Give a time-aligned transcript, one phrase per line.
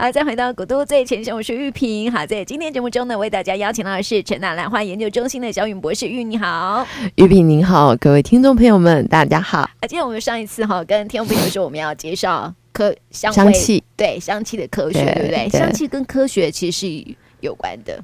[0.00, 2.10] 好，再回到古都最前线，我是玉萍。
[2.10, 6.06] 好，在今天节目中呢，为大家邀请到的是陈大兰花研究中心的小允博士。
[6.08, 9.58] 玉你好，玉萍您好，各位听众朋友们，大家好。
[9.58, 15.48] 啊，今天我们上一次哈跟听众朋友说，我们要介绍科香香气，对香气的科学，对，对不对？
[15.50, 18.02] 对香气跟科学其实是有关的。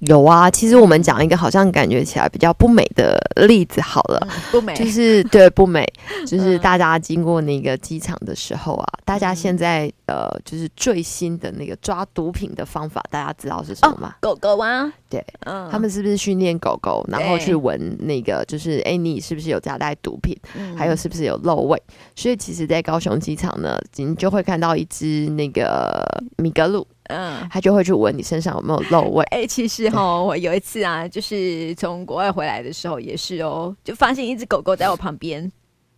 [0.00, 4.74] 有啊，其实我们讲一个好像感觉起来比较不美的例子好了，嗯、不美。
[4.74, 5.86] 就是对不美，
[6.26, 14.08] 就是大家经过那个机场的时候啊，嗯、大家现在呃就是最新的那个抓毒品的方法，大家知道是什么吗？
[14.08, 21.80] 哦、狗狗啊，对，嗯，他们是不是训练狗狗，然后去闻那个就是哎你是不是有夹带毒品，嗯、还有是不是有漏味？
[22.16, 26.04] 所以其实，在高雄机场呢，你就会看到一只那个
[26.36, 26.86] 米格鲁。
[27.04, 29.22] 嗯，他就会去闻你身上有没有漏味。
[29.30, 35.50] 哎、欸，其实哈，我有一次啊，就是从国外回来的时候也是哦，就发现一只狗狗在我旁边，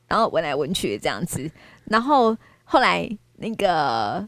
[0.08, 1.48] 然后闻来闻去的这样子。
[1.84, 4.26] 然后后来那个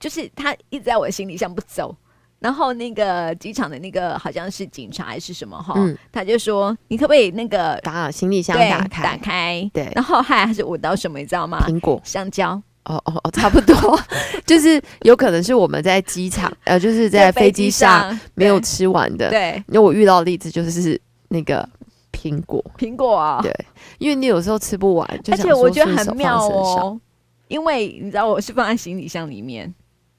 [0.00, 1.94] 就是他一直在我的行李箱不走，
[2.40, 9.02] 然后那个机场的那个好像是警察还是什么哈，嗯、他就说你可不可以那个把行李箱打开？
[9.04, 9.70] 打开。
[9.72, 9.92] 对。
[9.94, 11.64] 然后后来还是闻到什么，你知道吗？
[11.68, 12.60] 苹果、香蕉。
[12.84, 14.00] 哦哦哦，差不多，
[14.44, 19.30] 就是有可能是我们在机场，呃，就是在飞机上没有吃完的。
[19.30, 21.68] 对，因为我遇到的例子就是那个
[22.12, 23.54] 苹果，苹果啊，对，
[23.98, 27.00] 因为你有时候吃不完，而且我觉得很妙哦，
[27.48, 29.72] 因为你知道我是放在行李箱里面，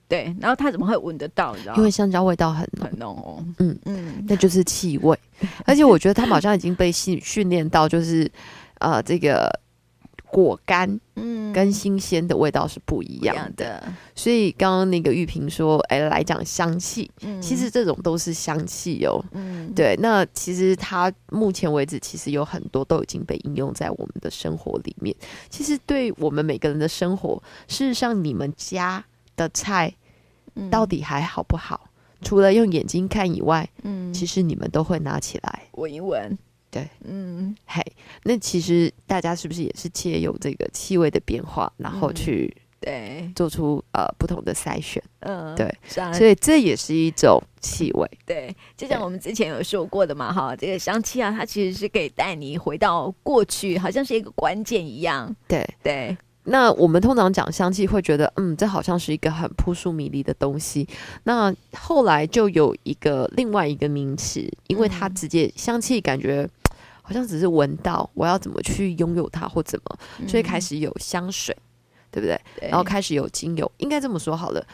[0.08, 1.53] 对，然后它怎么会闻得到？
[1.56, 1.75] 你知道？
[1.75, 5.17] 因为香蕉味道很很浓哦，嗯嗯，那就是气味，
[5.66, 8.31] 而且我觉得他们好像已经被训训练到，就是
[8.80, 9.52] 呃这个。
[10.34, 13.84] 果干，嗯，跟新鲜的味道是不一样的，
[14.16, 25.16] 所以刚刚那个玉萍说，哎，来讲香气，嗯、其实这种都是香气哦，嗯，对，那其实它目前为止，其实有很多都已经被应用在我们的生活里面。
[25.52, 29.94] 其实对我们每个人的生活，事实上，你们家的菜
[30.72, 31.92] 到底还好不好？
[32.20, 35.62] 嗯、除了用眼睛看以外，嗯，其实你们都会拿起来。
[35.73, 36.36] 闻一闻。
[36.74, 37.84] 对，嗯，嘿，
[38.24, 45.00] 那其实大家是不是也是借由这个气味的变化，然后去对做出呃不同的筛选？
[45.20, 48.09] 嗯，对，所以这也是一种气味。
[48.25, 55.34] 对，就像我们之前有说过的嘛，哈，这个香气啊，它其实是可以带你回到过去，好像是一个关键一样。
[55.47, 56.08] 对对。
[56.08, 60.86] 对那我们通常讲香气，会觉得嗯，这好像是一个很扑朔迷离的东西。
[61.24, 66.50] 那后来就有一个另外一个名词，因为它直接香气感觉。
[67.03, 71.64] 好像只是闻到，我要怎么去拥有它或怎么，所以开始有香水，嗯、
[72.09, 72.41] 对不对？
[72.59, 74.66] 对，然后开始有精油，应该这么说好了。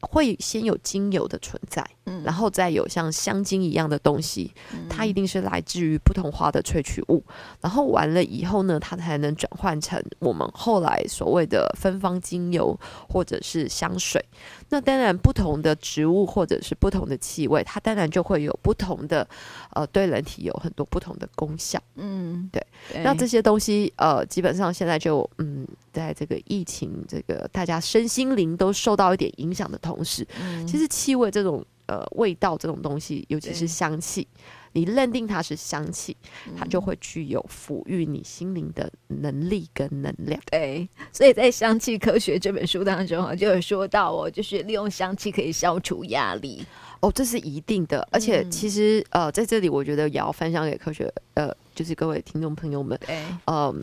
[0.00, 7.22] 会先有精油的存在，嗯，然后再有像香精一样的东西，嗯、它一定是来自于不同花的萃取物，
[7.60, 14.24] 然后完了以后呢，它才能转换成我们后来所谓的芬芳精油或者是香水。
[14.70, 19.26] 那当然，不同的植物或者是不同的气味，它当然就会有不同的
[19.72, 21.82] 呃，对人体有很多不同的功效。
[21.96, 22.64] 嗯，对。
[22.92, 25.66] 对，那这些东西呃，基本上现在就嗯。
[25.90, 34.28] 在这个疫情，这个大家身心灵都受到一点影响的同时，嗯、其实气味这种呃味道这种东西，尤其是香气，
[34.72, 36.14] 你认定它是香气，
[36.56, 40.38] 它就会具有抚育你心灵的能力跟能量。
[40.50, 46.64] 对，所以在《香气科学》这本书当中啊就有说到哦，就是利用香气可以消除压力。
[47.00, 48.06] 哦，这是一定的。
[48.12, 53.38] 而且其实呃，在这里我觉得也要分享给科学呃，就是各位听众朋友们，嗯。
[53.46, 53.74] 呃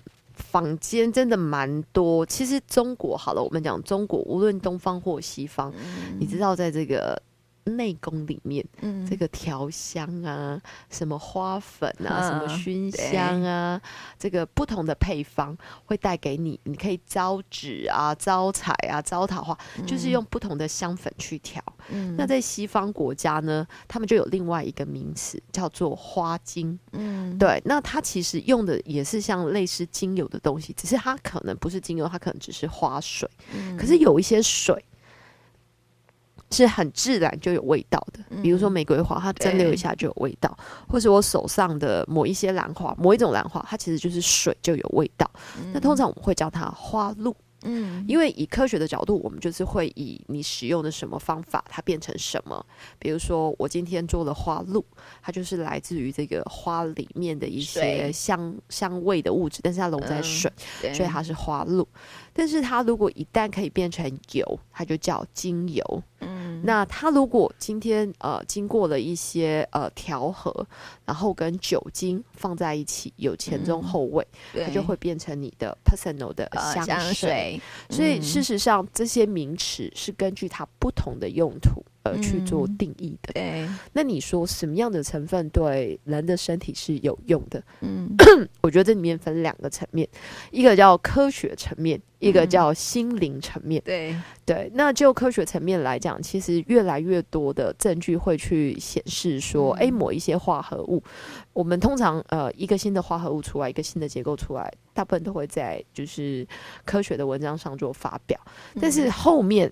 [0.56, 7.22] 坊间真的蛮多，其实中国好了，我们讲中国，无论东方或西方，嗯、你知道，在这个
[7.66, 13.82] 内功里面，嗯、这个调香啊，什么花粉啊，啊什么熏香啊，
[14.18, 21.62] 这个不同的配方会带给你，你可以招纸啊、招财啊、招桃花，嗯、就是用不同的香粉去调。
[21.90, 26.78] 嗯、那在西方国家呢，他们就有另外一个名词叫做花精。
[26.92, 33.30] 嗯，对，那它其实用的也是像类似精油的东西，只是它可能不是精油，它可能只是花水。
[33.54, 34.84] 嗯、可是有一些水
[36.52, 40.50] 是很自然就有味道的，比如说玫瑰花，它蒸馏一下就有味道；
[40.88, 45.30] 或是我手上的某一些兰花，某一种兰花，它其实就是水就有味道。
[45.58, 47.36] 嗯、那通常我们会叫它花露。
[47.68, 52.64] 嗯，因为以科学的角度，我们就是会以你使用的什么方法，它变成什么。
[53.00, 54.86] 比如说，我今天做了花露，
[55.20, 60.52] 它就是来自于这个花里面的一些香香味的物质，但是它溶在水，
[60.84, 61.88] 嗯、所以它是花露。
[62.34, 66.04] 但是它如果一旦可以变成油，它就叫精油。
[66.20, 66.35] 嗯，
[66.66, 70.66] 那它如果今天呃经过了一些呃调和，
[71.06, 76.80] 然后跟酒精放在一起，有前中后味，嗯、它就会变成你的 personal 的香水。
[76.80, 81.84] 呃、香水所以事实上，这些名词是根据它不同的用途。
[82.06, 83.34] 呃，去做定义的。
[83.34, 87.62] 对，那你说什么样的成分对人的身体是有用的？
[87.82, 88.16] 嗯，
[88.62, 90.08] 我觉得这里面分两个层面，
[90.52, 93.82] 一个叫科学层面，一个叫心灵层面。
[93.84, 94.16] 对
[94.46, 101.02] 对，那就科学层面来讲，其实越来越多的证据会去显示说，哎，某一些化合物，
[101.54, 106.48] 我们通常呃一个新的化合物出来，一个新的结构出来，大部分都会在就是
[106.86, 108.40] 科学的文章上做发表，
[108.80, 109.72] 但是后面。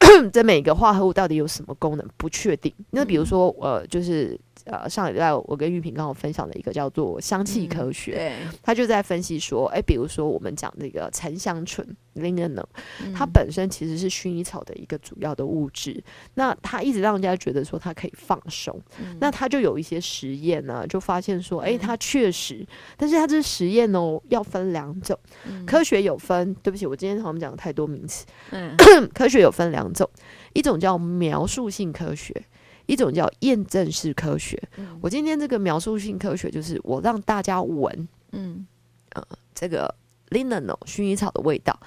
[0.32, 2.72] 这每个化合物到底有什么功能不确定？
[2.90, 11.86] 那比如说，呃，就是呃，上礼拜我跟玉萍刚好分享的一个叫做香气科学，嗯、他就在分析说，哎，比如说我们讲这个沉香醇
[12.16, 12.64] linalool
[13.14, 16.02] 它本身其实是薰衣草的一个主要的物质，
[16.34, 22.66] 那它一直让人家觉得说它可以放松，嗯、那他就有一些实验呢，就发现说，哎，它确实，
[22.96, 28.76] 但是它这实验哦要分两种，嗯、科学有分，对不起，我今天好像讲了太多名词，嗯，
[29.14, 30.08] 科学有分两种。
[30.54, 32.34] 一种叫描述性科学，
[32.86, 34.60] 一种叫验证式科学。
[34.76, 38.66] 嗯、我今天这个描述性科学就是我让大家闻，嗯，
[39.12, 39.22] 呃，
[39.54, 39.94] 这个
[40.30, 41.78] linalool 薰衣草的味道，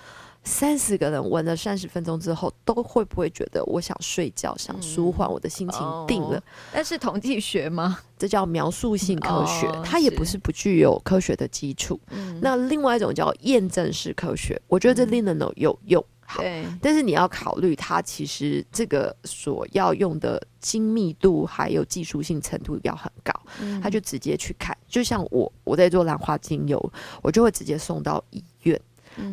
[0.43, 6.41] 三十个人闻了三十分钟之后，都会不会觉得我想睡觉，想舒缓我的心情定了？
[6.71, 7.99] 那、嗯哦、是统计学吗？
[8.17, 11.99] 这叫描述性科学，哦、它也不是不具有科学的基础。
[12.11, 16.03] 嗯、那另外一种叫验证式科学，我觉得这 linenol 有用。
[16.39, 23.33] 对，但是你要考虑，它其实这个所要用的精密度还有技术性程度要很高，
[23.81, 24.77] 他就直接去看。
[24.87, 28.79] 就像我我在做兰花精油，我就会直接送到医院，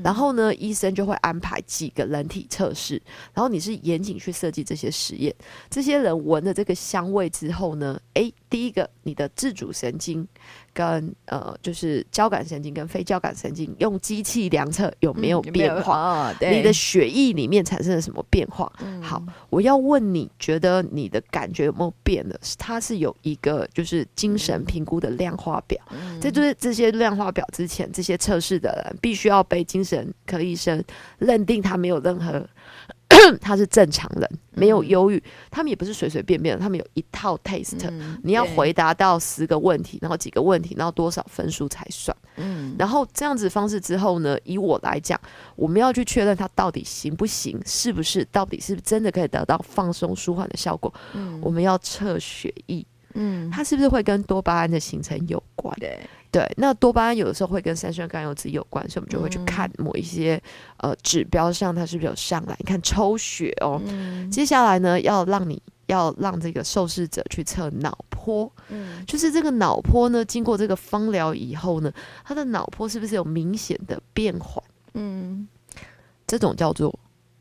[0.02, 3.00] 然后呢，医生就会安排几个人体测试，
[3.34, 5.34] 然后你是严谨去设计这些实验。
[5.68, 10.26] 这些人闻了这个香味之后呢，诶，第一个你的自主神经。
[10.72, 16.32] 跟呃，就是交感神经跟非交感神经用机器量测有没有变化？
[16.40, 18.72] 嗯、你的血液里面产生了什么变化？
[18.80, 22.38] 嗯、好，我要问你觉得你的感觉有没有变了？
[22.58, 30.82] 它是有一个就是精神评估的量化表，嗯、就是这些量化表之前，这些测试的人必须要被精神科医生
[31.18, 32.46] 认定他没有任何。
[33.40, 35.22] 他是正常人，没有忧郁。
[35.50, 42.16] 他们也不是随随便便的，他们有一套 test，嗯，你要回答到十个问题，然后几个问题，然后多少分数才算。
[42.36, 45.18] 嗯，然后这样子方式之后呢，以我来讲，
[45.56, 50.92] 我们要去确认他到底行不行，是不是到底是不是真的可以得到放松舒缓的效果。
[51.14, 52.84] 嗯，我们要测血液，
[53.14, 55.74] 嗯，它是不是会跟多巴胺的形成有关？
[55.80, 55.98] 对。
[56.30, 60.40] 对，那多巴胺有的时候会跟三酸甘油酯有关，所以我们就会去看某一些
[60.76, 62.54] 呃指标上它是不是有上来。
[62.58, 71.90] 你看抽血哦，嗯、接下来呢要让你要让这个受试者去测脑波，嗯，就是这个脑波呢经过这个芳疗以后呢，
[72.22, 74.62] 他的脑波是不是有明显的变化？
[74.92, 75.48] 嗯，
[76.26, 76.94] 这种叫做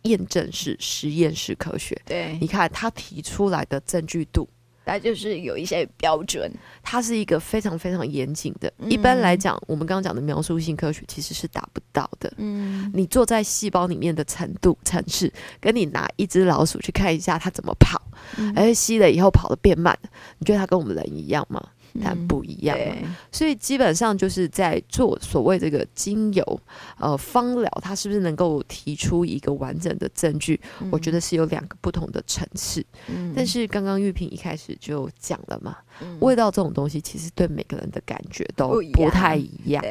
[0.04, 2.02] 验证式实验室科学。
[2.06, 4.48] 对，你看他提出来的证据度。
[4.88, 6.50] 它就是有一些标准，
[6.82, 8.72] 它是一个非常非常严谨的。
[8.80, 12.32] 嗯、一般来讲，我们刚刚讲的描述性科学其实是达不到的。
[12.38, 18.02] 嗯，你坐在细胞里面的程度、层次，跟你拿一只老鼠去看一下它怎么跑，
[18.38, 19.98] 嗯、而吸了以后跑得变慢，
[20.40, 21.62] 你觉得它跟我们人一样吗？
[22.04, 26.62] 但不一样，嗯、所以基本上就是在做所谓这个精油
[26.98, 30.60] 呃芳疗，它是不是能够提出一个完整的证据？
[30.82, 32.86] 嗯、我觉得是有两个不同的层次。
[33.08, 39.84] 嗯、但是刚刚玉萍一开始就讲了嘛，嗯、味道这种东西其实对每个人的感觉都不太一样。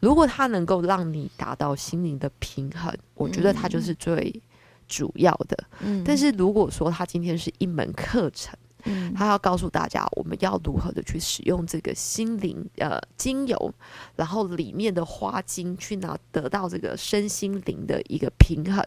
[0.00, 4.42] 如果它能够让你达到心灵的平衡，我觉得它就是最
[4.88, 5.56] 主要的。
[5.80, 13.72] 嗯、但是如果说它今天是一门课程，嗯，他要告诉大家，我们要如何的去使用这个心灵呃精油，
[14.16, 18.84] 然后里面的花精去拿得到这个身心灵的一个平衡。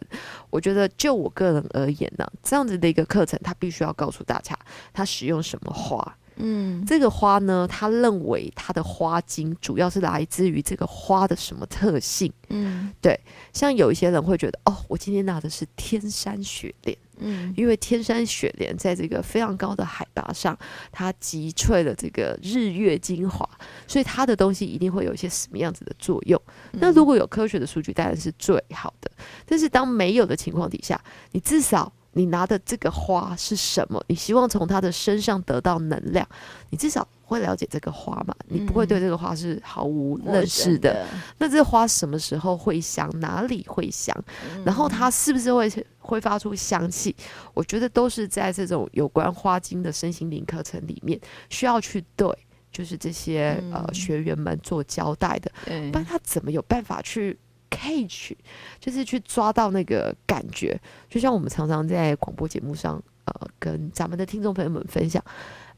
[0.50, 4.58] 我觉得就我个人而言呢，这样子的一个课程，他必须要告诉大家，
[4.92, 6.16] 他使用什么花。
[6.36, 12.32] 嗯，这个花呢，他认为它的花精主要是来自于这个花的什么特性？
[12.48, 13.18] 嗯，对，
[13.52, 16.96] 像有一些人会觉得，哦，我今天拿的是天山雪莲。
[17.18, 20.58] 嗯，因为天山雪莲在这个非常高的海拔上，
[20.90, 23.48] 它集萃了这个日月精华，
[23.86, 26.40] 所以它的东西一定会有一些什么样子的作用。
[26.72, 29.08] 嗯、那如果有科学的数据，当然是最好的。
[29.46, 31.00] 但是当没有的情况底下，
[31.30, 34.02] 你至少你拿的这个花是什么？
[34.08, 36.26] 你希望从它的身上得到能量，
[36.70, 38.34] 你至少会了解这个花嘛？
[38.48, 40.94] 你不会对这个花是毫无认识的。
[40.94, 41.06] 的
[41.38, 43.10] 那这花什么时候会香？
[43.20, 44.16] 哪里会香？
[44.64, 47.14] 然后它是不是会挥发出香气？
[47.52, 52.28] 我觉得都是在这种有关花精的身心灵课程里面需要去对，
[52.70, 55.50] 就是这些呃学员们做交代的。
[55.90, 57.36] 不然他怎么有办法去？
[57.74, 58.36] 可以去，
[58.78, 65.22] 就是去抓到那个感觉，就像我们常常在广播节目上，呃，跟咱们的听众朋友们分享，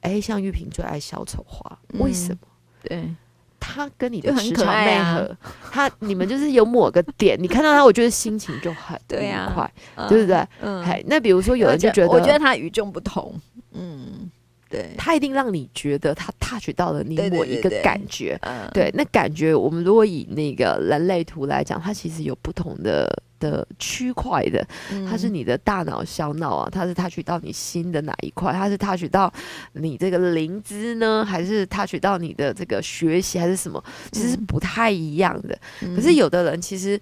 [0.01, 2.39] 哎、欸，像玉萍最爱小丑花，嗯、为什么？
[2.83, 3.15] 对，
[3.59, 5.37] 他跟你的时常配合，
[5.73, 9.73] 他你们就是有某个点，你看到他，我觉得心情就很愉快，
[10.09, 10.47] 对不对？
[10.61, 13.35] 嗯，嘿，那比如说有人就觉得，我觉得他与众不同，
[13.73, 14.31] 嗯。
[14.69, 18.37] 对，他一定让你觉得他 touch 到了你某一个感觉，
[18.75, 23.09] 对，那感觉我们如果以那个人类图来讲，它其实有不同的
[23.39, 24.67] 的区块的，
[25.09, 28.53] 它是你的大脑、小脑啊，它是 touch 到你心的哪一块？
[28.53, 29.33] 它是 touch 到
[29.75, 33.83] 你这个灵芝呢，还是 touch 到你的这个学习，还是什么？
[34.11, 35.57] 其实是不太一样的。
[35.95, 37.01] 可是有的人其实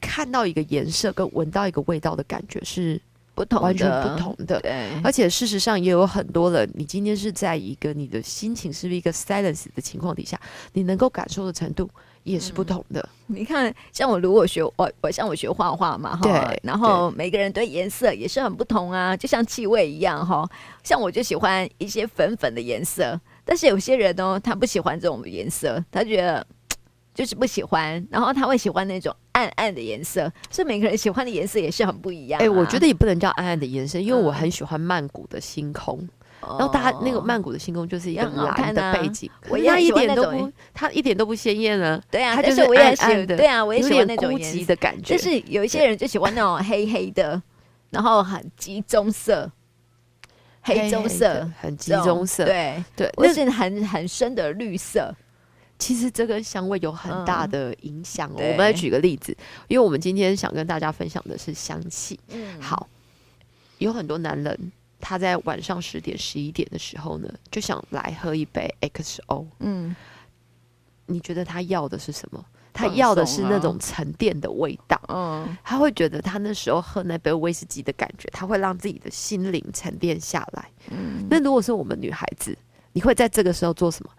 [0.00, 2.98] 看到一个颜色跟闻到一个味道的感觉是。
[3.34, 10.40] 不同完全不同的，对，而且事实上也有很多人，你今天是在一个你的心情是不是一个 silence 的情况底下，
[10.72, 11.90] 你能够感受的程度
[12.22, 13.00] 也是不同的。
[13.26, 20.48] 嗯、你看，像我如果学我我像我学画画嘛，哈，对，然后每个人对颜色也是很不同啊，就像气味一样哈。
[20.82, 26.46] 像我就喜欢一些粉粉的颜色，但是有些人呢，他不喜欢这种颜色，他觉得。
[27.14, 32.42] 就是不喜欢，然后他会喜欢那种暗暗的颜色，所以每个人喜欢的颜色也是很不一样、啊。
[32.42, 35.96] 哎、欸，我觉得也不能叫暗暗的颜色，因为我很喜欢曼谷的星空。
[36.46, 41.98] 嗯、然后大家那个曼谷的星空就是一个蓝的背景，我它一点都不，它一点都不鲜艳啊。
[42.10, 43.36] 对啊，它就是暗暗的。
[43.36, 45.16] 对啊，我也喜欢那种孤寂的感觉。
[45.16, 47.40] 就是有一些人就喜欢那种黑黑的，
[47.90, 49.50] 然后很集中色，
[50.60, 52.44] 黑棕色很集中色。
[52.44, 55.14] 对对，或是很很深的绿色。
[55.78, 58.36] 其实这跟香味有很大的影响哦。
[58.38, 59.36] 嗯、我们来举个例子，
[59.68, 62.18] 因为我们今天想跟大家分享的是香气。
[62.28, 62.88] 嗯，好，
[63.78, 69.46] 有很多男人他在晚上十点、十一点的时候呢，就想来喝一杯 XO。
[69.58, 69.94] 嗯，
[71.06, 72.44] 你觉得他要的是什么？
[72.72, 75.00] 他要的是那种沉淀的味道。
[75.08, 80.68] 嗯，他会觉得他那时候喝那杯威士忌的感觉，他会让自己的心灵沉淀下来。
[80.90, 82.56] 嗯，那如果是我们女孩子，
[82.92, 84.10] 你会在这个时候做什么？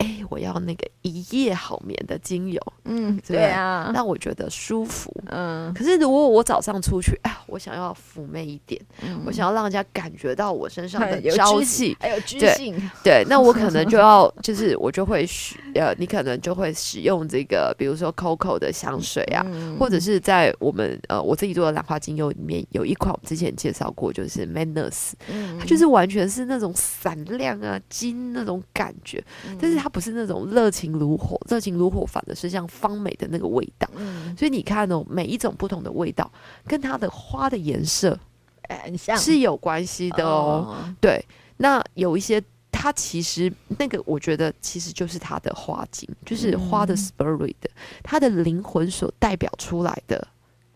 [0.00, 3.44] 哎、欸，我要那个一夜好眠的精油，嗯，对，对？
[3.50, 5.72] 啊，让我觉得舒服，嗯。
[5.74, 29.89] 可是如果我早上出去，哎，我想要妩媚一点，嗯，我想要让人家感觉到我身上的 朝气，还有知性，对， 对，那我可能就要，就是我就会使，呃，你可能就会使用这个，比如说 Coco 的香水啊，嗯，或者是在我们呃我自己做的兰花精油里面有一款，我之前介绍过，就是 Madness，嗯，它就是完全是那种闪亮啊金那种感觉，嗯，但是它。
[29.90, 33.88] 不是那种热情如火，热情如火，反的是像芳美的那个味道。
[33.96, 36.30] 嗯，所以你看哦，每一种不同的味道，
[36.66, 38.18] 跟它的花的颜色，
[38.84, 40.66] 很像是有关系的哦。
[40.68, 41.22] 哦对，
[41.56, 47.54] 那有一些，它其实那个，我觉得其实就是它的花精，就是花的 spirit，
[48.02, 50.28] 它的灵魂所代表出来的。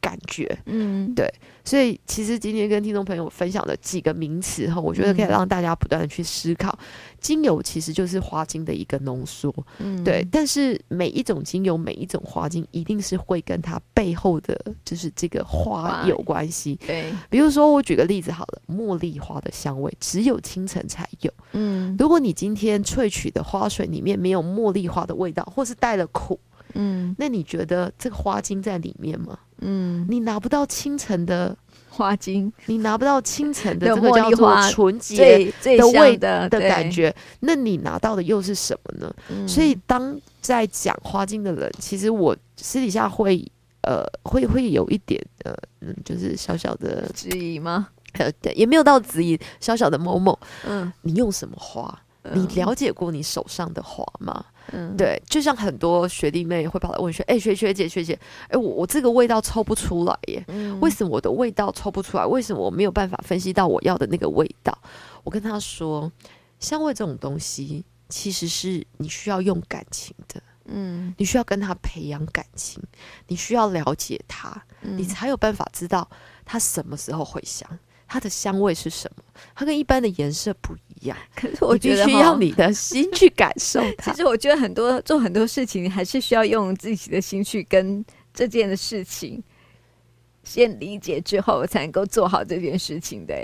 [0.05, 1.27] 感觉，嗯，对，
[1.65, 6.79] 所以其实今天跟听众朋友分享的几个名词哈，我觉得可以让大家不断的去思考，
[7.19, 26.39] 精油其实就是花精的一个浓缩，嗯，对，但是每一种精油，每一种花精，一定是会跟它背后的就是这个花有关系，对，比如说我举个例子好了，茉莉花的香味只有清晨才有，嗯，如果你今天萃取的花水里面没有茉莉花的味道，或是带了苦。
[26.77, 29.39] 嗯，那你觉得这个花精在里面吗？
[29.65, 31.57] 嗯，你拿不到清晨的
[31.89, 39.15] 花精，你拿不到清晨的这个叫做纯洁的味的的感觉，那你拿到的又是什么呢？
[39.31, 43.45] 嗯，所以当在讲花精的人，其实我私底下会
[43.83, 47.89] 呃会会有一点呃嗯，就是小小的质疑吗？
[48.15, 51.99] 呃，对，也没有到质疑，小小的某某，嗯，你用什么花？
[52.33, 54.45] 你了解过你手上的花吗？
[54.73, 62.25] 嗯，对，就像很多学弟妹会跑来问学，哎、欸，学学姐学姐，哎、欸，我我这个味道抽不出来耶，嗯，为什么我的味道抽不出来？
[62.27, 64.77] 为什么我没有办法分析到我要的那个味道？
[65.23, 66.11] 我跟他说，
[66.59, 72.83] 香味这种东西其实是你需要用感情的，嗯，你需要跟他培养感情，
[73.29, 74.51] 你需要了解他，
[74.83, 76.09] 嗯，你才有办法知道
[76.45, 77.69] 他什么时候会香。
[78.07, 79.25] 它的香味是什么？
[79.57, 81.17] 它跟一般的颜色不一样。
[81.35, 84.13] 可是我觉得需要你的心去感受 它。
[84.13, 89.43] 其实我觉得很多做很多事情，还是需要用自己的心去跟这件的事情。
[90.43, 93.35] 先理解之后，才能够做好这件事情的。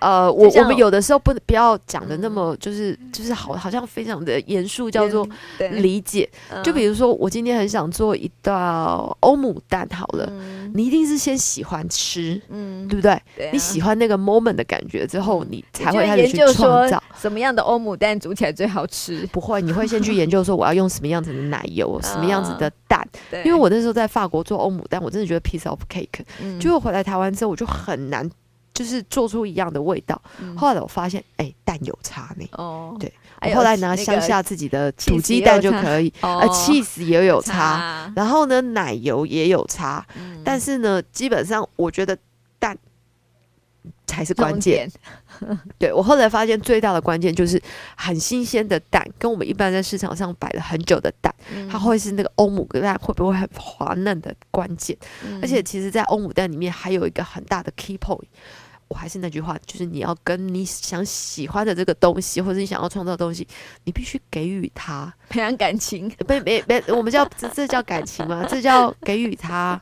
[0.00, 5.28] 呃，我我们有的时候不不要讲的那么就是就是好，好像非常的严肃，叫做
[5.58, 6.28] 理解。
[6.64, 10.30] 就比如说，我今天很想做一道欧姆蛋，好了，
[10.74, 13.50] 你一定是先喜欢吃，嗯，对不对？
[13.52, 17.02] 你喜欢那个 moment 的感觉之后，你才会开始去创造。
[17.16, 19.26] 什么样的欧姆蛋煮起来最好吃。
[19.32, 23.06] 不会，你会先去研究说我要用什么样子的奶油， 什么样子的蛋。
[23.44, 26.24] 因为我那时候在法国做欧姆蛋，我真的觉得 piece of cake，
[26.58, 28.28] 结果回来台湾之后，我就很难。
[28.72, 30.20] 就是做出一样的味道。
[30.40, 32.46] 嗯、后来我发现，哎、欸，蛋有差呢。
[32.52, 33.12] 哦，对。
[33.42, 38.12] 我后来拿乡下自己的土鸡蛋就可以，呃，cheese 也有差。
[38.14, 40.06] 然后呢，奶油也有差。
[40.14, 42.16] 嗯、但是呢，基本上我觉得
[42.58, 42.76] 蛋
[44.10, 44.90] 才是关键。
[45.78, 47.60] 对，我后来发现最大的关键就是
[47.96, 54.96] 很新鲜的蛋，跟我们一般在市场上摆了很久的蛋，嗯、它会是那个欧姆蛋会不会很滑嫩的关键。
[55.24, 58.26] 嗯、而且，其实，在欧姆蛋里面还有一个很大的 key point。
[58.90, 63.46] 我还是那句话，就是你要跟你想喜欢的这个东西，或者你想要创造的东西，
[63.84, 66.08] 你必须给予他培养感情。
[66.26, 68.44] 不，没，没，我们叫这这叫感情吗？
[68.50, 69.80] 这叫给予他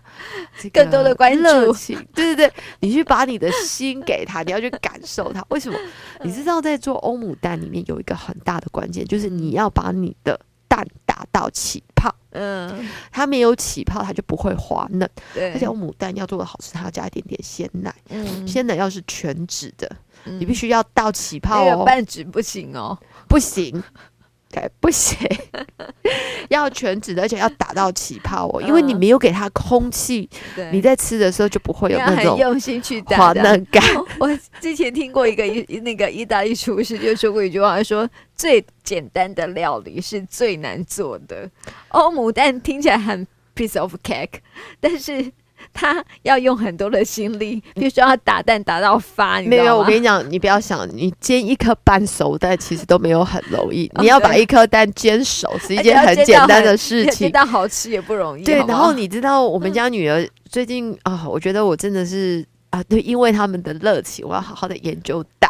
[0.74, 1.72] 更多的关注。
[2.14, 5.42] 对对对，你去把你的心给他，你要去感受他。
[5.48, 5.78] 为什么？
[6.22, 10.38] 你知道在做欧姆蛋里面有一个很大的关键，就是你要把你的
[10.68, 12.14] 蛋打到起泡。
[12.38, 15.08] 嗯，它没有起泡，它就不会滑嫩。
[15.34, 17.94] 对，而且我牡丹要做的好吃，它要加一点点鲜奶。
[18.10, 19.90] 嗯，鲜奶要是全脂的，
[20.24, 22.96] 嗯、你必须要到起泡哦，半脂不行哦，
[23.28, 23.82] 不行。
[24.50, 25.18] 对，不行，
[26.48, 30.28] 要全脂的，而且要打到起泡哦，因为你没有给它空气，
[30.72, 33.82] 你在吃的时候就不会有那种用心去滑嫩感。
[34.18, 34.28] 我
[34.60, 41.50] 之前听过一个意那个意大利厨师就说过一句话，说最简单的料理是最难做的。
[41.88, 44.40] 欧姆蛋听起来很 piece of cake，
[44.80, 45.30] 但是。
[45.74, 49.78] 他要用很多的心力，比如说要打蛋打到发，你没有？
[49.78, 53.90] 我跟你讲，你不要想，你煎一颗半熟蛋其实都没有很容易。
[54.00, 58.44] 你要把一颗蛋煎熟是一件很简单的事情，但好吃也不容易。
[58.44, 65.47] 对，然后你知道我们家女儿最近啊，我觉得我真的是啊，对，因为他们的热情，我要好好的研究蛋。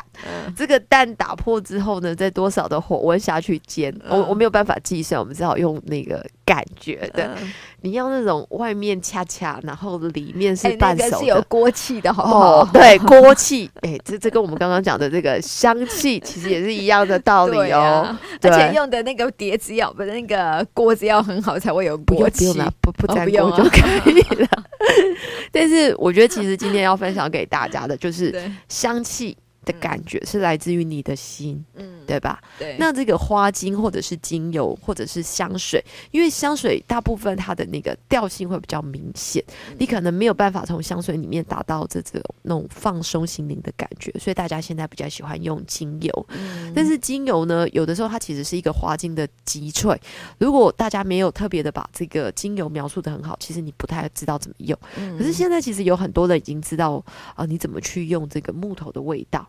[0.56, 3.94] 这个蛋打破之后呢，在多少的火温下去煎？
[4.08, 7.36] 我我没有办法计算，我们只好用那个感觉的。
[7.80, 12.62] 你要那种外面恰恰，然后里面是半熟的，欸那个、是有锅气的，好不好？
[12.62, 13.70] 哦、对，锅气。
[13.82, 18.16] 哎、欸，这这跟我们刚刚讲的这个香气， 其实也是一样的道理哦。
[18.42, 22.52] 而且用的那个碟子要不是那个锅子要很好，才会有锅气。
[22.80, 24.48] 不不沾锅就可以了。
[24.50, 24.62] 哦、
[25.52, 28.34] 但是我觉得，其实今天要分享给大家的就是
[28.68, 29.36] 香气。
[29.70, 32.40] 的感觉是来自于你的心，嗯，对吧？
[32.58, 32.76] 对。
[32.78, 46.26] 那这个花精或者是精油或者是香水，因为香水大部分它的那个调性会比较明显，嗯、你可能没有办法从香水里面达到这种那种放松心灵的感觉，所以大家现在比较喜欢用精油。
[46.30, 46.72] 嗯。
[46.74, 49.94] 但是精油呢，有的时候它其实是一个花精的集萃。
[50.38, 54.78] 如果大家没有特别的把这个精油描述的很好，其实你不太知道怎么用。
[54.96, 55.18] 嗯。
[55.18, 57.04] 可是现在其实有很多人已经知道
[57.34, 59.46] 啊、呃，你怎么去用这个木头的味道。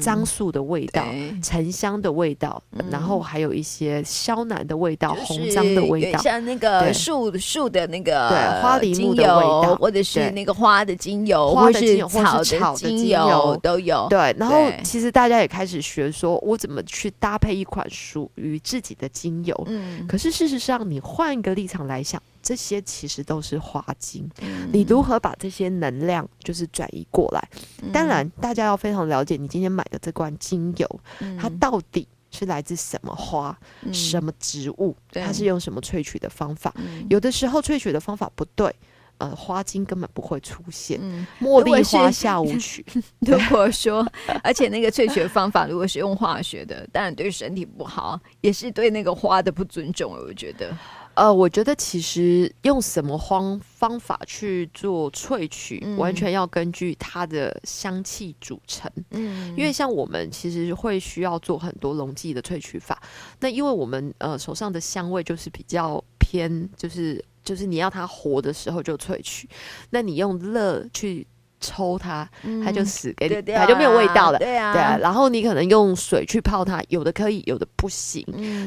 [0.00, 1.04] 樟树的味道，
[1.42, 14.06] 沉香的味道，然后还有一些萧楠的味道，红樟的味道，像那个树树的那个对花梨木的味道，或者是那个花的精油，或是草的精油都有。
[14.08, 19.64] 对，然后其实大家也开始学说，我怎么去搭配一款属于自己的精油。
[19.66, 22.22] 嗯，可是事实上，你换一个立场来想。
[22.42, 27.48] 这些其实都是花精，嗯、你如何把这些能量就是转移过来？
[27.82, 36.74] 嗯、当然，大家要非常了解你今天买的这罐精油，嗯、它到底是来自什么花、嗯、什么植物，它是用什么萃取的方法？
[36.76, 38.74] 嗯、有的时候萃取的方法不对，
[39.18, 40.98] 呃，花精根本不会出现。
[41.00, 42.84] 嗯、茉莉花下午曲。
[43.20, 44.04] 如果说，
[44.42, 50.12] 而且那个萃取的方法如果是用化学的，当然对身体不好，也是对那个花的不尊重。
[50.12, 50.76] 我觉得。
[51.14, 58.90] 呃，我觉得其实用什么方方法去做萃取，嗯、完全要根据它的香气组成。
[59.10, 63.00] 嗯，因为像我们其实会需要做很多溶剂的萃取法。
[63.40, 69.48] 那因为我们呃手上的香味就是比较偏，就是就是你要它活的时候就萃取。
[69.90, 71.26] 那你用热去
[71.62, 72.28] 抽它，
[72.62, 74.38] 它就死给你，它就没有味道了。
[74.38, 74.98] 对啊，对啊。
[74.98, 78.22] 然后你可能用水去泡它，有的可以，有的不行。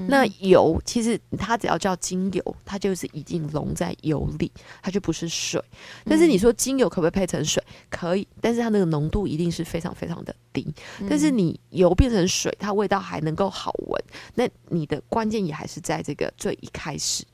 [0.08, 5.62] 那油其实它只要叫精油，它就是已经溶在油里，它就不是水。
[6.06, 7.62] 但是你说精油可不可以配成水？
[7.90, 10.66] 可以，但是它那个浓度一定是非常非常的低。
[11.10, 14.02] 但是你油变成水，它味道还能够好闻。
[14.34, 17.26] 那你的关键也还是在这个最一开始。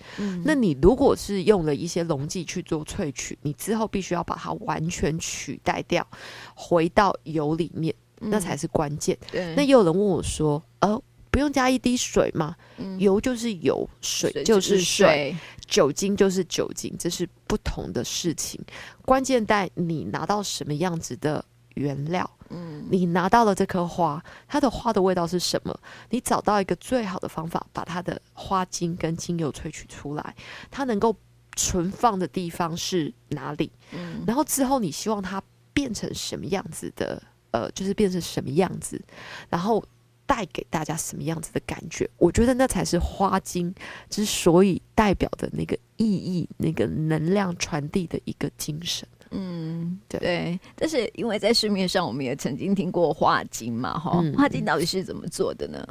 [0.43, 6.05] 那你如果是用了一些溶剂去做萃取，你之后必须要把它完全取代掉，
[6.55, 9.17] 回到油里面，那才是关键。
[9.33, 12.55] 嗯、那也有人问我说：“呃，不用加一滴水吗？
[12.77, 15.35] 嗯、油就是油，水就是水，水
[15.67, 18.59] 酒精就是酒精，这是不同的事情。
[19.03, 21.43] 关键在你拿到什么样子的
[21.75, 22.29] 原料。
[22.49, 25.79] 嗯，你拿到了这颗花，它的花的味道是什么？
[26.09, 30.35] 你找到一个最好的方法，把它的花精跟精油萃取出来，
[30.69, 31.15] 它能够。”
[31.62, 33.71] 存放的地方是哪里？
[33.93, 35.41] 嗯，然后之后你希望它
[35.74, 37.21] 变成什么样子的？
[37.52, 38.97] 呃，就是变成什么样子，
[39.50, 39.84] 然后
[40.26, 42.10] 带给大家什么样子的感觉？
[42.17, 43.76] 我觉得那才是花精
[44.10, 49.06] 之所以代表的那个意义，那个能量传递的一个精神。
[49.32, 50.17] 嗯，对。
[50.21, 55.86] 对，但是因为在市面上我们也曾经听过花精嘛，哈、嗯，花精到底是怎么做的呢？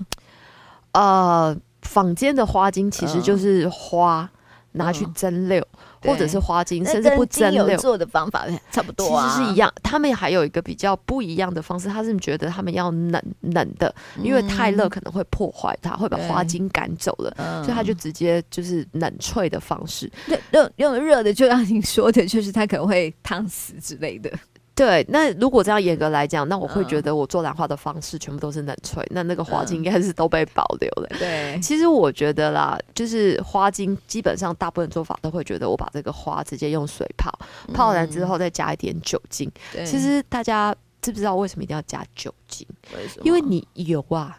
[0.93, 4.31] 呃，坊间的花精其实就是花。
[4.73, 5.61] 嗯拿去蒸馏，
[6.03, 9.73] 或者是花精，甚至不蒸馏做的方法 差不多啊，其实是一样。
[9.83, 20.09] 他们还有一个比较不一样的方式，他是觉得他们要冷冷的，因为太热可能会破坏它，会把花精赶走了，所以他就直接就是冷萃的方式。
[20.53, 24.31] 用用热的，就像你说的，就是它可能会烫死之类的。
[24.75, 31.09] 对，那如果这样严格来讲，那我会觉得我做兰花的方式全部都是冷萃，那那个花精应该是都被保留了。
[31.19, 37.31] 对，其实我觉得啦，就是花精基本上大部分做法都会觉得我把这个花直接用水泡，
[37.75, 39.51] 泡完之后再加一点酒精。
[39.73, 42.67] 对，其实大家知不知道为什么一定要加酒精？
[42.97, 43.23] 为什么？
[43.25, 44.39] 因为你油啊。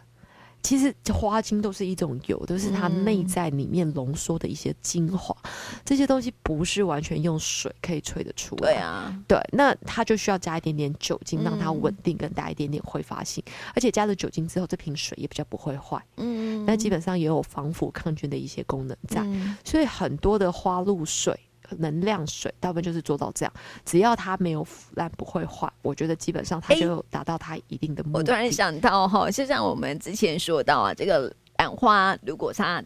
[0.62, 5.50] 其实花精都是一种油，都是它内在里面浓缩的一些精华，嗯、
[5.84, 8.72] 这些东西不是完全用水可以萃得出来。
[8.72, 13.42] 对啊，对，那它就需要加一点点酒精，让它稳定，跟带一点点挥发性。
[13.46, 16.00] 嗯、而且加了酒精之后，这瓶水也比较不会坏。
[16.16, 21.38] 嗯，那基本上也有防腐抗菌的一些功能在，嗯、所以很多的花露水。
[21.78, 23.52] 能量水大部分就是做到这样，
[23.84, 28.18] 只要它没有腐烂不会坏，我觉得基本上它就达到它一定的目的。
[28.18, 32.82] 我突然想到哈，就像我们之前说到啊，这个兰花如果它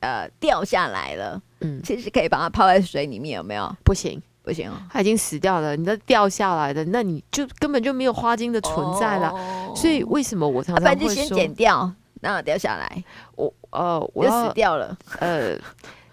[0.00, 3.76] 呃掉下来了，嗯，其实可以把它泡在水里面，有没有？
[3.84, 5.76] 不行，不行哦，它已经死掉了。
[5.76, 9.30] 你都掉下来的，那你就根本就没有花精的存在了。
[9.30, 13.04] 哦、所以为什么我常常会说，啊、先剪掉，然后掉下来，
[13.36, 15.58] 我呃，我死掉了，呃。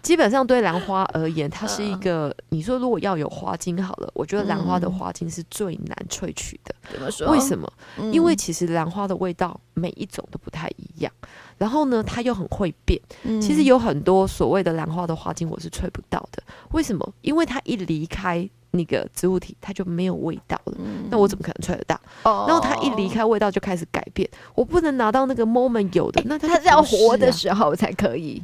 [0.08, 2.34] 基本上对兰花而言，它是一个。
[2.48, 6.74] 你说如果要有花精好了，我觉得兰花的花精是最难萃取的。
[6.90, 7.30] 怎么说？
[7.30, 7.70] 为什么？
[8.14, 11.12] 因为其实兰花的味道每一种都不太一样。
[11.58, 12.98] 然后呢，它又很会变。
[13.42, 16.42] 其实有很多所谓的兰花的花精，我是萃不到的。
[16.72, 17.14] 为什么？
[17.22, 20.78] 因为它一离开那个植物体，它就没有味道了。
[21.10, 22.00] 那我怎么可能萃得到？
[22.24, 26.22] 然后它一离开味道就开始改变，我不能拿到那个 moment 有的。
[26.24, 28.42] 那它是要活的时候才可以。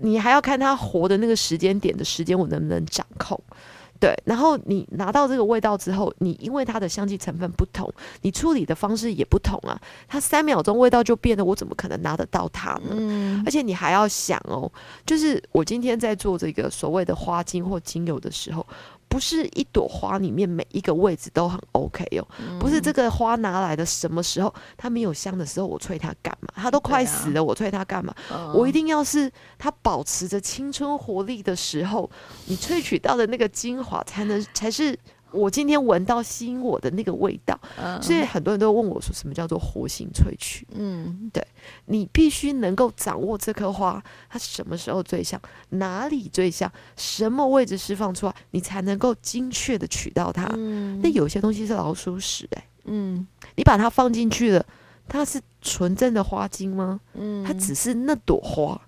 [0.00, 3.40] 你还要看它活的那个时间点的时间，我能不能掌控？
[3.98, 9.80] 对，然后你拿到这个味道之后，你因为它的香气成分不同，你处理的方式也不同啊。
[10.06, 12.90] 它三秒钟味道就变了，我怎么可能拿得到它呢？
[12.90, 14.70] 嗯，而且你还要想哦，
[15.06, 18.66] 就是我今天在做这个所谓的花精或精油的时候。
[19.16, 26.48] 不是一朵花里面每一个位置都很 OK 哦，嗯、不是这个花拿来的什么时候它没有香的时候，我催它干嘛？
[26.54, 28.14] 它都快死了，啊、我催它干嘛？
[28.30, 32.10] 嗯、我一定要是它保持着青春活力的时候，
[32.44, 34.94] 你萃取到的那个精华才能才是。
[35.36, 41.46] 我今天闻到吸引我的那个味道，嗯、所以很多人都问我说：“什么叫做活性萃取？”嗯，对，
[41.84, 50.50] 你必须能够掌握这颗花，它什么时候最像，哪里最像，什么位置释放出来，你才能够精确的取到它。
[50.56, 54.64] 嗯，那有些东西是老鼠屎哎、欸，嗯，你把它放进去了，
[55.06, 57.00] 它是纯正的花精吗？
[57.14, 58.80] 嗯，它只是那朵花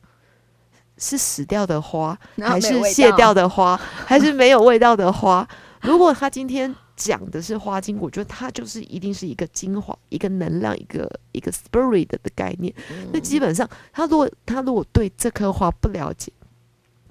[0.96, 5.46] 是死掉的花，还是谢掉的花，还是没有味道的花？
[5.82, 12.74] 如果他今天讲的是花精，我觉得它就是一定是一个精华、一个能量、一个一个 spirit 的概念。
[12.90, 16.32] 嗯、那基本上，他如果他如果对这棵花不了解，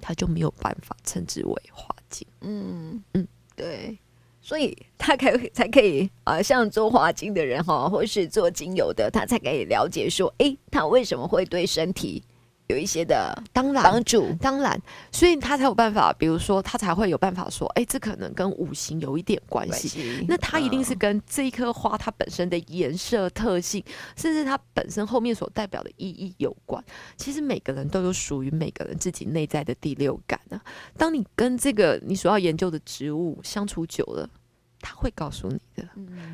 [0.00, 2.26] 他就没有办法称之为花精。
[2.42, 3.26] 嗯嗯，
[3.56, 3.98] 对，
[4.40, 12.22] 所以他才才可以啊、呃，像做花精的人哈，或是做精油的，他才可以了解说，哎，他为什么会对身体
[12.68, 20.24] 有一些的当然帮助，当然，所以他才有办法，比如说他才会有办法说，哎，这可能跟五行有一点关系。
[20.28, 23.82] 那他一定是跟这一棵花它本身的颜色特性，
[24.16, 26.82] 甚至它本身后面所代表的意义有关。
[27.16, 30.60] 其实每个人都有属于每个人自己内在的第六感啊。
[30.96, 34.28] 当你跟这个你所要研究的植物相处久了。
[34.80, 35.88] 他会告诉你的，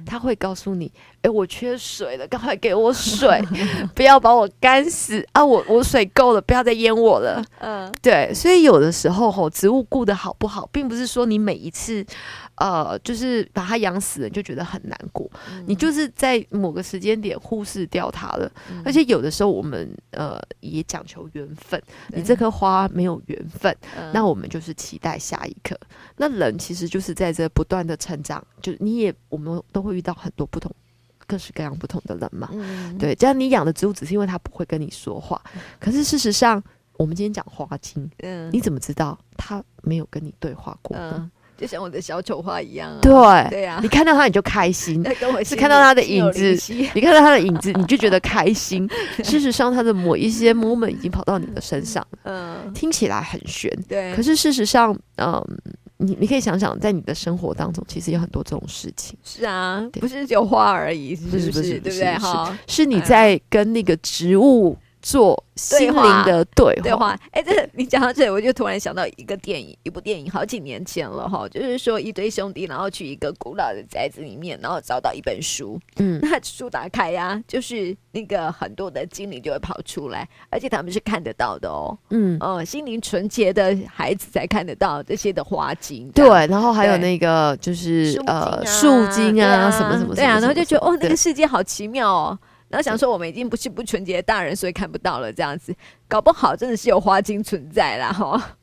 [0.05, 3.43] 他会告诉你，哎，我缺水了，赶快给我水，
[3.95, 5.45] 不要把我干死啊！
[5.45, 7.43] 我我水够了，不要再淹我了。
[7.61, 12.05] 嗯，对，所以有的时候吼，植物顾得好不好，并不是说你每一次。
[12.57, 15.29] 呃，就是把它养死了，就觉得很难过。
[15.51, 21.83] 嗯、你就是在某个时间点忽视掉它了，嗯、而且有的时候我们呃也讲求缘分。
[22.09, 25.77] 你这棵花没有缘分，嗯、那我们就是期待下一棵。
[26.17, 30.71] 那人其实就是在这不断的成长，就你也我们都会遇到很多不同、
[31.27, 32.49] 各式各样不同的人嘛。
[32.53, 35.43] 嗯、对，这样你养的植物只是因为它不会跟你说话，
[35.81, 36.63] 可是事实上，
[36.97, 41.15] 我们今天讲花精，嗯，你怎么知道它没有跟你对话过呢？
[41.19, 42.99] 嗯就像我的小丑花一样啊！
[43.01, 45.05] 对对啊，你看到它你就开心，
[45.45, 46.57] 是看到它的影子，
[46.95, 48.89] 你看到它的影子你就觉得开心。
[49.23, 54.15] 事实上，它的某一些 moment 已经跑到你的身上，嗯，听起来很悬，对。
[54.15, 55.43] 可是事实上，嗯，
[55.99, 59.17] 你你可以想想，在你的生活当中，其实有很多这种事情。
[59.23, 61.79] 是啊，不是只有花而已，是不是？
[61.79, 62.19] 对不对？
[62.19, 64.77] 哈，是你在跟那个植物。
[65.05, 92.39] 做心灵的对话，哎，这你讲到这里，我就突然想到一个电影，一部电影，好几年前了哈，就是说一对兄弟，然后去一个古老的宅子里面，然后找到一本书，嗯，那书打开呀、啊，就是那个很多的精灵就会跑出来，而且他们是看得到的哦，嗯，哦、呃，心灵纯洁的孩子才看得到这些的花精，对，然后还有那个就是呃树精啊，什么什么，对啊，然后就觉得哦，那个世界好奇妙哦。
[92.75, 95.33] 然后想说，我们已经不是不纯洁的大人，所以看不到了。
[95.33, 95.73] 这样子，
[96.09, 98.13] 搞不好真的是有花精存在啦。
[98.13, 98.57] 哈。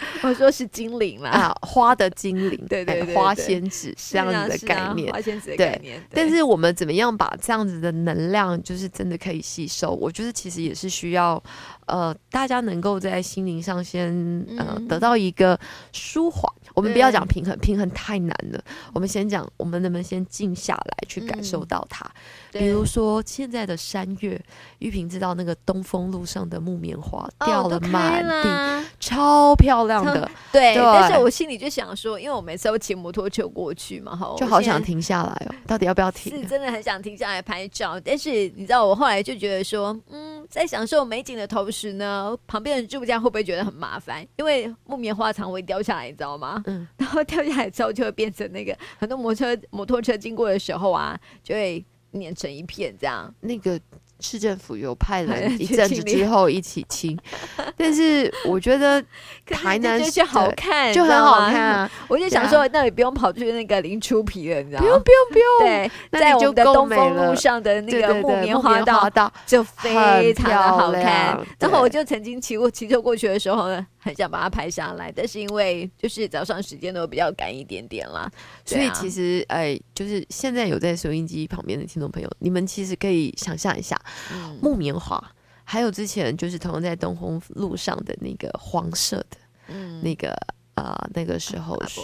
[0.22, 6.02] 我说是精灵啦，啊，花的精灵， 对对对，花仙子这样子的概念，花仙子的概念。
[6.10, 9.90] 但是我们怎么样把这样子的能量，就是真的可以吸收？
[9.90, 11.40] 我觉得其实也是需要，
[11.86, 14.10] 呃，大家能够在心灵上先
[14.58, 15.56] 呃得到一个
[15.92, 16.50] 舒缓。
[16.74, 18.62] 我们不要讲平衡，平衡太难了。
[18.92, 22.04] 我们先讲，我们能不能先静下来去感受到它？
[22.52, 24.40] 比如说现在的三月，
[24.78, 30.28] 玉萍知道那个东风路上的木棉花掉了满地，超漂亮的。
[30.52, 35.54] 对，但是我心里就想说，因为我每次都骑摩托车过去嘛，哈，就好想停下来哦。
[35.66, 36.36] 到底要不要停？
[36.36, 44.26] 是真的很想停下来拍照，但是你知道，我后来就觉得说，嗯，在享受美景的同时呢，旁边的住家会不会觉得很麻烦？
[44.36, 46.60] 因为木棉花常会掉下来，你知道吗？
[46.66, 53.32] 嗯，然后掉下来之后就会变成那个很多摩托车摩托车经过的时候啊，就会碾成一片这样。
[53.40, 53.80] 那个。
[54.20, 57.18] 市政府有派人一阵子之后一起清，
[57.76, 59.02] 但是我觉得
[59.46, 61.90] 台南就好看，就很好看啊！
[62.08, 64.86] 我就想说，那也不用跑去那个林出皮了，你知道吗？
[64.86, 65.48] 不用不用不用。
[65.60, 71.38] 对，在我们的东风路上的那个木棉花道就非常的好看。
[71.58, 78.30] 然后我就曾经骑过骑车过去的时候呢，很想把它拍下来，但是因为就是早上时间都比较赶一点点啦，
[78.64, 84.00] 所以其实哎，就是现在有在收音机旁边的听众朋友，你们其实可以想象一下。
[84.32, 85.22] 嗯、木棉花，
[85.64, 89.36] 还有之前就是同样在东风路上的那个黄色的，
[89.68, 90.30] 嗯，那个
[90.74, 92.00] 啊、呃，那个时候是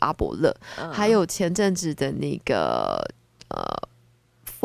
[0.00, 3.14] 阿伯乐，嗯、还有前阵子的那个呃。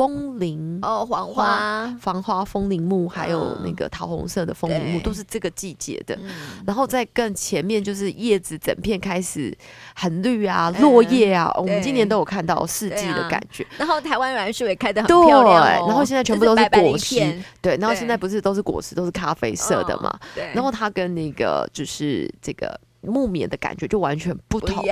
[0.00, 6.18] 风铃哦，黄花、黄花、风铃木，还有那个桃红色的风铃木，都是这个季节的。
[6.66, 9.54] 然后再更前面，就是叶子整片开始
[9.94, 13.66] 很绿啊，落叶啊，我们今年都有看到四季的感觉。
[13.76, 20.18] 然后台湾栾树也开得很漂亮，然后现在全部都是果实，对，然后现在不是都是果实，都是咖啡色的嘛？
[20.34, 20.50] 对。
[20.54, 24.82] 然后它跟那个就是这个木棉的感觉就完全不同。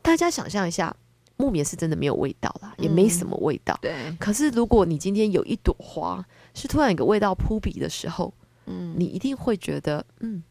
[0.00, 0.96] 大家想象一下。
[1.40, 3.78] 木棉是真的没有味道啦，也没什么味道。
[3.80, 3.94] 对。
[4.20, 6.22] 可是如果你今天有一朵花，
[6.54, 8.32] 是突然有个味道扑鼻的时候，
[8.66, 10.42] 嗯，你一定会觉得，嗯，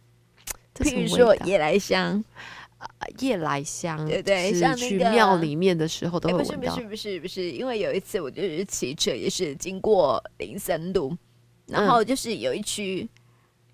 [0.73, 2.23] 譬如说夜来香，
[3.19, 6.56] 夜来香，对对，像去庙里面的时候都会闻到。
[6.56, 11.15] 不是不是不是不是，因为有一次我就是骑车，也是经过林森路，
[11.67, 13.08] 然后就是有一区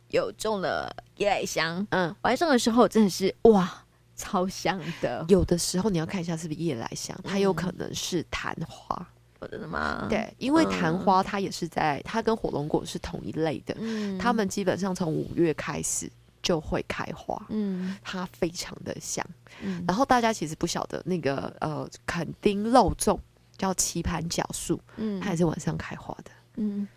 [0.10, 3.85] 有种了夜来香，嗯，晚上的时候真的是哇。
[4.15, 9.08] 超香的，有的时候你要看一下是不是夜来香，它有可能是昙花。
[9.51, 10.08] 真的吗？
[10.10, 19.23] 对，因为昙花它也是在，它跟火龙果是同一类的，嗯，它们基本上从五月开始就会开花，嗯，它非常的香，
[19.62, 23.19] 嗯，然后大家其实不晓得那个呃垦丁肉粽
[23.56, 26.88] 叫棋盘角树，嗯，它也是晚上开花的，嗯。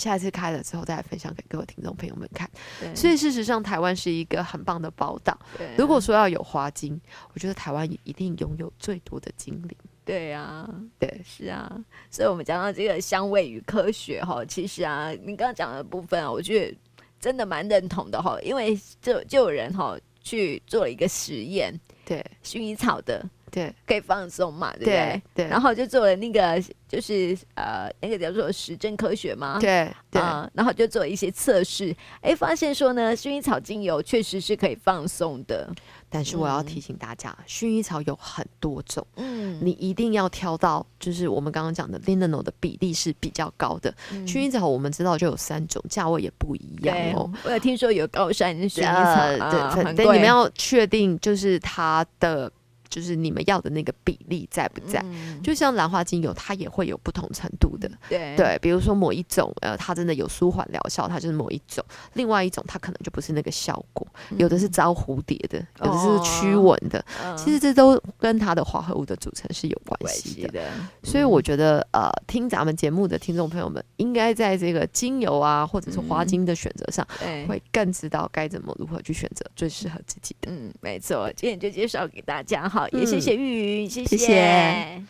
[0.00, 2.50] 对，下一次开了之后再来分享给各位听众朋友们看。
[2.94, 5.38] 所以事实上，台湾是一个很棒的宝岛。
[5.76, 6.98] 如果说要有花精，
[7.34, 9.76] 我觉得台湾也一定拥有最多的精灵。
[10.04, 11.70] 对啊，对，是啊。
[12.10, 16.76] 所以我们讲到这个香味与科学哈，其实啊，你刚刚讲的部分啊，我觉得
[17.20, 23.24] 真的蛮认同的哈，因为就就有人哈去做了一个实验，对，薰衣草的。
[23.50, 25.22] 对，可以放松嘛，对不对？
[25.34, 29.58] 对，对，然后就做了那个，就是呃，那个叫做实证科学嘛。
[29.60, 35.68] 对，对、呃，然后就做了一些测试，哎，发现说呢，薰衣草精油确实是可以放松的。
[36.12, 43.94] 但是我要提醒大家，嗯、薰衣草有很多种，嗯，你一定要挑到，就是我们刚刚讲的 linalool 的比例是比较高的。
[44.12, 47.30] 嗯、薰衣草我们知道就有三种，价位也不一样哦。
[47.44, 52.50] 我有听说有高山薰衣草，呃、对，对，对，你们要确定就是它的。
[52.90, 55.00] 就是你们要的那个比例在不在？
[55.04, 57.88] 嗯、就像兰花精油，它也会有不同程度的。
[58.08, 61.82] 对对，比如说某一种，呃，它真的有舒缓疗效，它就是某一种；
[62.14, 64.06] 另外一种，它可能就不是那个效果。
[64.30, 66.98] 嗯、有的是招蝴蝶的，有的是驱蚊的。
[67.24, 70.48] 哦、其实这都跟它的化合物的组成是有关系的。
[70.48, 70.70] 的
[71.04, 80.50] 所以我觉得，呃，听咱们节目的听众朋友们，应该在这个精油啊，或者是花精的选择上，嗯、会更知道该怎么如何去选择最适合自己的。
[80.50, 82.79] 嗯，没错，今天就介绍给大家哈。
[82.80, 83.90] 好，也谢谢玉云。
[83.90, 85.02] 谢谢。